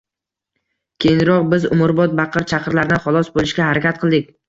[1.05, 4.39] Keyinroq biz umrbod baqir-chaqirlardan xalos bo‘lishga harakat qildik.